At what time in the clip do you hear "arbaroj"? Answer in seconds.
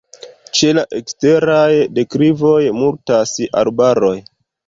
3.65-4.13